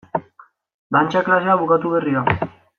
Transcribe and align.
Dantza 0.97 1.23
klasea 1.29 1.59
bukatu 1.63 1.95
berri 1.95 2.19
da. 2.19 2.51